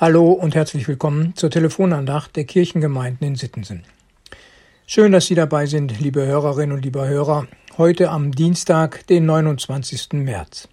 Hallo 0.00 0.32
und 0.32 0.54
herzlich 0.54 0.88
willkommen 0.88 1.34
zur 1.36 1.50
Telefonandacht 1.50 2.34
der 2.34 2.44
Kirchengemeinden 2.44 3.26
in 3.26 3.36
Sittensen. 3.36 3.84
Schön, 4.86 5.12
dass 5.12 5.26
Sie 5.26 5.34
dabei 5.34 5.66
sind, 5.66 6.00
liebe 6.00 6.24
Hörerinnen 6.24 6.74
und 6.74 6.82
liebe 6.82 7.06
Hörer, 7.06 7.48
heute 7.76 8.08
am 8.08 8.32
Dienstag, 8.32 9.06
den 9.08 9.26
29. 9.26 10.14
März. 10.14 10.68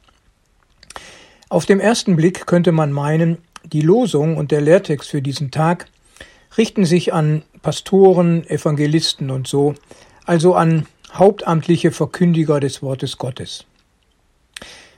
Auf 1.49 1.65
dem 1.65 1.81
ersten 1.81 2.15
Blick 2.15 2.45
könnte 2.45 2.71
man 2.71 2.93
meinen, 2.93 3.39
die 3.65 3.81
Losung 3.81 4.37
und 4.37 4.51
der 4.51 4.61
Lehrtext 4.61 5.09
für 5.09 5.21
diesen 5.21 5.51
Tag 5.51 5.87
richten 6.57 6.85
sich 6.85 7.11
an 7.11 7.43
Pastoren, 7.61 8.47
Evangelisten 8.47 9.29
und 9.29 9.45
so, 9.45 9.75
also 10.23 10.55
an 10.55 10.85
hauptamtliche 11.11 11.91
Verkündiger 11.91 12.61
des 12.61 12.81
Wortes 12.81 13.17
Gottes. 13.17 13.65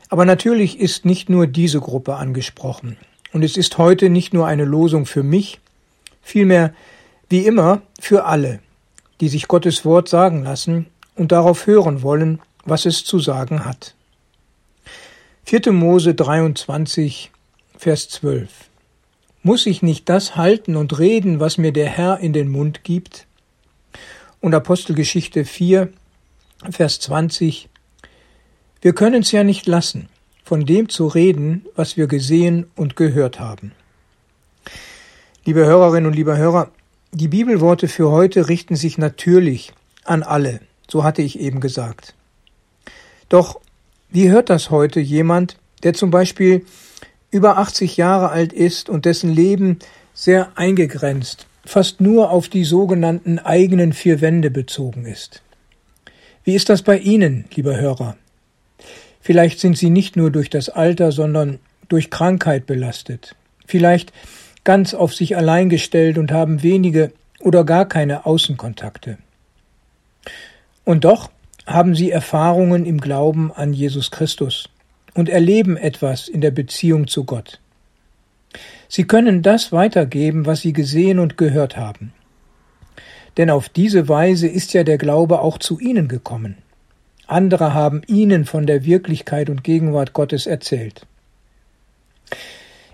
Aber 0.09 0.23
natürlich 0.23 0.79
ist 0.79 1.03
nicht 1.03 1.29
nur 1.29 1.47
diese 1.47 1.79
Gruppe 1.79 2.17
angesprochen, 2.17 2.95
und 3.33 3.43
es 3.43 3.57
ist 3.57 3.77
heute 3.77 4.09
nicht 4.09 4.33
nur 4.33 4.47
eine 4.47 4.65
Losung 4.65 5.05
für 5.05 5.23
mich, 5.23 5.59
vielmehr 6.21 6.73
wie 7.29 7.45
immer 7.45 7.81
für 7.99 8.25
alle, 8.25 8.59
die 9.21 9.29
sich 9.29 9.47
Gottes 9.47 9.85
Wort 9.85 10.09
sagen 10.09 10.43
lassen 10.43 10.87
und 11.15 11.31
darauf 11.31 11.67
hören 11.67 12.01
wollen, 12.01 12.41
was 12.65 12.85
es 12.85 13.03
zu 13.03 13.19
sagen 13.19 13.65
hat. 13.65 13.95
4. 15.45 15.71
Mose 15.71 16.13
23, 16.13 17.31
Vers 17.77 18.09
12. 18.09 18.49
Muss 19.41 19.65
ich 19.65 19.81
nicht 19.81 20.09
das 20.09 20.35
halten 20.35 20.75
und 20.75 20.99
reden, 20.99 21.39
was 21.39 21.57
mir 21.57 21.71
der 21.71 21.87
Herr 21.87 22.19
in 22.19 22.33
den 22.33 22.49
Mund 22.49 22.83
gibt? 22.83 23.25
Und 24.41 24.53
Apostelgeschichte 24.53 25.45
4, 25.45 25.89
Vers 26.71 26.99
20. 26.99 27.69
Wir 28.81 28.93
können 28.93 29.21
es 29.21 29.31
ja 29.31 29.43
nicht 29.43 29.65
lassen 29.65 30.09
von 30.49 30.65
dem 30.65 30.89
zu 30.89 31.05
reden, 31.05 31.63
was 31.75 31.95
wir 31.95 32.07
gesehen 32.07 32.65
und 32.75 32.95
gehört 32.95 33.39
haben. 33.39 33.71
Liebe 35.45 35.63
Hörerinnen 35.63 36.07
und 36.07 36.15
liebe 36.15 36.35
Hörer, 36.35 36.71
die 37.11 37.27
Bibelworte 37.27 37.87
für 37.87 38.09
heute 38.09 38.49
richten 38.49 38.75
sich 38.75 38.97
natürlich 38.97 39.73
an 40.05 40.23
alle, 40.23 40.59
so 40.89 41.03
hatte 41.03 41.21
ich 41.21 41.39
eben 41.39 41.59
gesagt. 41.59 42.15
Doch 43.29 43.59
wie 44.09 44.31
hört 44.31 44.49
das 44.49 44.71
heute 44.71 44.99
jemand, 44.99 45.59
der 45.83 45.93
zum 45.93 46.09
Beispiel 46.09 46.65
über 47.29 47.59
80 47.59 47.97
Jahre 47.97 48.29
alt 48.29 48.51
ist 48.51 48.89
und 48.89 49.05
dessen 49.05 49.31
Leben 49.31 49.77
sehr 50.15 50.57
eingegrenzt, 50.57 51.45
fast 51.63 52.01
nur 52.01 52.31
auf 52.31 52.49
die 52.49 52.63
sogenannten 52.63 53.37
eigenen 53.37 53.93
vier 53.93 54.19
Wände 54.19 54.49
bezogen 54.49 55.05
ist? 55.05 55.43
Wie 56.43 56.55
ist 56.55 56.69
das 56.69 56.81
bei 56.81 56.97
Ihnen, 56.97 57.45
lieber 57.53 57.79
Hörer? 57.79 58.17
Vielleicht 59.19 59.59
sind 59.59 59.77
sie 59.77 59.89
nicht 59.89 60.15
nur 60.15 60.31
durch 60.31 60.49
das 60.49 60.69
Alter, 60.69 61.11
sondern 61.11 61.59
durch 61.87 62.09
Krankheit 62.09 62.65
belastet. 62.65 63.35
Vielleicht 63.65 64.13
ganz 64.63 64.93
auf 64.93 65.13
sich 65.13 65.35
allein 65.35 65.69
gestellt 65.69 66.17
und 66.17 66.31
haben 66.31 66.63
wenige 66.63 67.11
oder 67.39 67.63
gar 67.63 67.87
keine 67.87 68.25
Außenkontakte. 68.25 69.17
Und 70.85 71.05
doch 71.05 71.29
haben 71.65 71.95
sie 71.95 72.11
Erfahrungen 72.11 72.85
im 72.85 72.99
Glauben 72.99 73.51
an 73.51 73.73
Jesus 73.73 74.11
Christus 74.11 74.69
und 75.13 75.29
erleben 75.29 75.77
etwas 75.77 76.27
in 76.27 76.41
der 76.41 76.51
Beziehung 76.51 77.07
zu 77.07 77.25
Gott. 77.25 77.59
Sie 78.87 79.03
können 79.03 79.43
das 79.43 79.71
weitergeben, 79.71 80.45
was 80.45 80.61
sie 80.61 80.73
gesehen 80.73 81.19
und 81.19 81.37
gehört 81.37 81.77
haben. 81.77 82.13
Denn 83.37 83.49
auf 83.49 83.69
diese 83.69 84.09
Weise 84.09 84.47
ist 84.47 84.73
ja 84.73 84.83
der 84.83 84.97
Glaube 84.97 85.41
auch 85.41 85.59
zu 85.59 85.79
ihnen 85.79 86.07
gekommen. 86.07 86.57
Andere 87.29 87.73
haben 87.73 88.01
ihnen 88.07 88.45
von 88.45 88.65
der 88.65 88.85
Wirklichkeit 88.85 89.49
und 89.49 89.63
Gegenwart 89.63 90.13
Gottes 90.13 90.47
erzählt. 90.47 91.05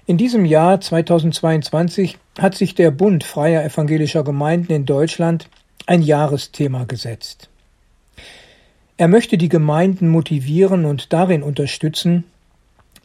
In 0.05 0.17
diesem 0.17 0.45
Jahr 0.45 0.81
2022 0.81 2.17
hat 2.37 2.55
sich 2.55 2.75
der 2.75 2.91
Bund 2.91 3.23
freier 3.23 3.63
evangelischer 3.63 4.23
Gemeinden 4.23 4.73
in 4.73 4.85
Deutschland 4.85 5.49
ein 5.87 6.01
Jahresthema 6.01 6.83
gesetzt. 6.83 7.49
Er 8.97 9.07
möchte 9.07 9.37
die 9.37 9.49
Gemeinden 9.49 10.09
motivieren 10.09 10.85
und 10.85 11.11
darin 11.13 11.41
unterstützen, 11.41 12.25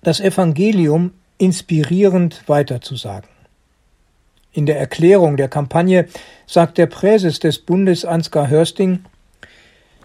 das 0.02 0.20
Evangelium 0.20 1.12
inspirierend 1.38 2.42
weiterzusagen. 2.48 3.28
In 4.52 4.66
der 4.66 4.78
Erklärung 4.78 5.36
der 5.36 5.48
Kampagne 5.48 6.08
sagt 6.46 6.76
der 6.76 6.86
Präses 6.86 7.38
des 7.38 7.58
Bundes 7.58 8.04
Ansgar 8.04 8.48
Hörsting, 8.48 9.04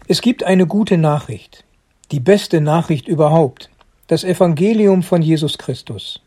es 0.07 0.21
gibt 0.21 0.43
eine 0.43 0.67
gute 0.67 0.97
Nachricht, 0.97 1.63
die 2.11 2.19
beste 2.19 2.61
Nachricht 2.61 3.07
überhaupt, 3.07 3.71
das 4.05 4.23
Evangelium 4.23 5.01
von 5.01 5.23
Jesus 5.23 5.57
Christus. 5.57 6.21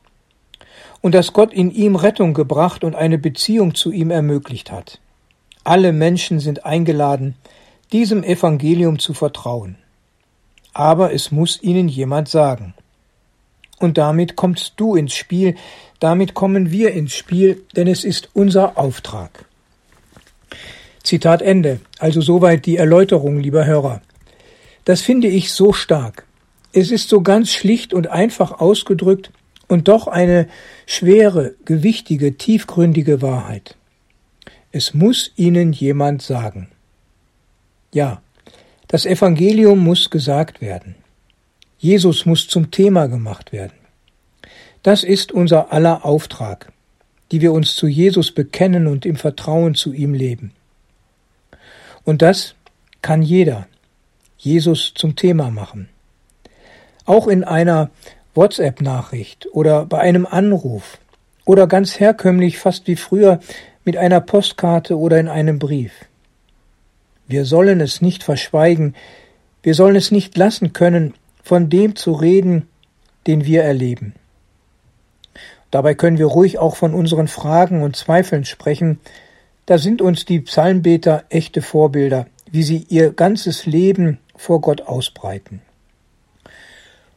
Und 1.01 1.15
dass 1.15 1.33
Gott 1.33 1.53
in 1.53 1.71
ihm 1.71 1.95
Rettung 1.95 2.35
gebracht 2.35 2.83
und 2.83 2.97
eine 2.97 3.19
Beziehung 3.19 3.77
zu 3.77 3.93
ihm 3.93 4.11
ermöglicht 4.11 4.73
hat. 4.73 5.01
Alle 5.63 5.93
Menschen 5.93 6.41
sind 6.41 6.67
eingeladen, 6.67 7.37
diesem 7.93 8.25
Evangelium 8.25 8.99
zu 8.99 9.15
vertrauen. 9.15 9.77
Aber 10.73 11.13
es 11.13 11.31
muss 11.31 11.63
ihnen 11.63 11.87
jemand 11.87 12.29
sagen. 12.29 12.75
Und 13.79 13.97
damit 13.97 14.35
kommst 14.35 14.73
du 14.77 14.97
ins 14.97 15.15
Spiel, 15.15 15.55
damit 16.01 16.35
kommen 16.35 16.73
wir 16.73 16.91
ins 16.93 17.15
Spiel, 17.15 17.65
denn 17.77 17.87
es 17.87 18.03
ist 18.03 18.31
unser 18.35 18.77
Auftrag. 18.77 19.48
Zitat 21.09 21.41
Ende. 21.41 21.81
Also 21.99 22.21
soweit 22.21 22.67
die 22.67 22.77
Erläuterung, 22.77 23.41
lieber 23.41 23.65
Hörer. 23.65 24.03
Das 24.85 25.01
finde 25.01 25.29
ich 25.29 25.53
so 25.53 25.73
stark. 25.73 26.27
Es 26.75 26.91
ist 26.91 27.09
so 27.09 27.23
ganz 27.23 27.51
schlicht 27.51 27.95
und 27.95 28.09
einfach 28.09 28.61
ausgedrückt 28.61 29.33
und 29.69 29.89
doch 29.89 30.07
eine 30.07 30.49
schwere, 30.85 31.55
gewichtige, 31.65 32.37
tiefgründige 32.37 33.23
Wahrheit. 33.23 33.75
Es 34.71 34.93
muss 34.93 35.33
ihnen 35.35 35.73
jemand 35.73 36.21
sagen. 36.21 36.69
Ja, 37.91 38.21
das 38.87 39.07
Evangelium 39.07 39.79
muss 39.79 40.11
gesagt 40.11 40.61
werden. 40.61 40.95
Jesus 41.79 42.27
muss 42.27 42.49
zum 42.49 42.71
Thema 42.71 43.07
gemacht 43.07 43.51
werden. 43.51 43.79
Das 44.83 45.05
ist 45.05 45.33
unser 45.33 45.73
aller 45.73 46.05
Auftrag, 46.05 46.71
die 47.33 47.41
wir 47.41 47.53
uns 47.53 47.77
zu 47.77 47.87
Jesus 47.87 48.31
bekennen 48.31 48.87
und 48.87 49.07
im 49.07 49.17
Vertrauen 49.17 49.75
zu 49.75 49.95
ihm 49.95 50.13
leben. 50.13 50.53
Und 52.05 52.23
das 52.23 52.55
kann 53.03 53.23
jeder 53.23 53.67
Jesus 54.37 54.93
zum 54.95 55.17
Thema 55.17 55.51
machen. 55.51 55.89
Auch 57.05 57.27
in 57.27 57.45
einer 57.45 57.91
WhatsApp-Nachricht 58.35 59.49
oder 59.53 59.85
bei 59.85 59.99
einem 59.99 60.27
Anruf 60.27 60.99
oder 61.45 61.67
ganz 61.67 61.99
herkömmlich 61.99 62.59
fast 62.59 62.87
wie 62.87 62.97
früher 62.97 63.41
mit 63.85 63.97
einer 63.97 64.21
Postkarte 64.21 64.99
oder 64.99 65.19
in 65.19 65.29
einem 65.29 65.59
Brief. 65.59 65.93
Wir 67.27 67.45
sollen 67.45 67.81
es 67.81 68.01
nicht 68.01 68.23
verschweigen, 68.23 68.95
wir 69.63 69.75
sollen 69.75 69.97
es 69.97 70.11
nicht 70.11 70.37
lassen 70.37 70.73
können, 70.73 71.15
von 71.43 71.69
dem 71.69 71.97
zu 71.97 72.13
reden, 72.13 72.69
den 73.27 73.45
wir 73.45 73.63
erleben. 73.63 74.15
Dabei 75.71 75.95
können 75.95 76.19
wir 76.19 76.27
ruhig 76.27 76.59
auch 76.59 76.77
von 76.77 76.95
unseren 76.95 77.29
Fragen 77.29 77.83
und 77.83 77.97
Zweifeln 77.97 78.45
sprechen, 78.45 79.01
da 79.69 79.77
sind 79.77 80.01
uns 80.01 80.25
die 80.25 80.41
Psalmbeter 80.41 81.25
echte 81.29 81.61
Vorbilder, 81.61 82.27
wie 82.51 82.63
sie 82.63 82.87
ihr 82.89 83.13
ganzes 83.13 83.67
Leben 83.67 84.19
vor 84.35 84.63
Gott 84.63 84.81
ausbreiten. 84.81 85.61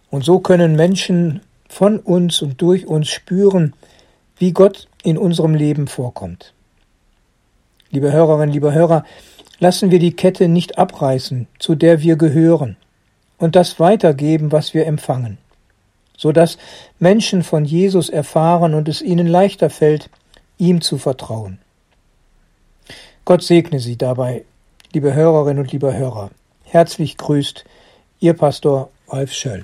Und 0.10 0.26
so 0.26 0.40
können 0.40 0.76
Menschen 0.76 1.40
von 1.70 1.98
uns 1.98 2.42
und 2.42 2.62
durch 2.62 2.88
uns 2.88 3.08
spüren, 3.08 3.74
wie 4.36 4.52
Gott 4.52 4.90
in 5.02 5.18
unserem 5.18 5.56
Leben 5.56 5.88
vorkommt. 5.88 6.54
Liebe 7.90 8.12
Hörerinnen, 8.12 8.52
liebe 8.52 8.74
Hörer, 8.74 9.06
lassen 9.60 9.90
wir 9.90 10.00
die 10.00 10.18
Kette 10.18 10.50
nicht 10.50 10.78
abreißen, 10.78 11.48
zu 11.58 11.76
der 11.76 12.02
wir 12.02 12.18
gehören, 12.18 12.76
und 13.38 13.56
das 13.56 13.80
weitergeben, 13.80 14.52
was 14.52 14.74
wir 14.74 14.86
empfangen, 14.88 15.38
so 16.18 16.34
dass 16.34 16.58
Menschen 17.00 17.44
von 17.44 17.64
Jesus 17.64 18.10
erfahren 18.10 18.74
und 18.74 18.90
es 18.90 19.02
ihnen 19.02 19.28
leichter 19.28 19.70
fällt, 19.70 20.10
ihm 20.58 20.82
zu 20.82 20.98
vertrauen. 20.98 21.58
Gott 23.24 23.44
segne 23.44 23.80
Sie 23.80 23.98
dabei, 23.98 24.46
liebe 24.94 25.14
Hörerinnen 25.14 25.64
und 25.64 25.72
liebe 25.72 25.96
Hörer. 25.96 26.32
Herzlich 26.64 27.18
grüßt 27.18 27.66
Ihr 28.20 28.34
Pastor 28.34 28.90
Ralf 29.10 29.32
Schöll. 29.32 29.64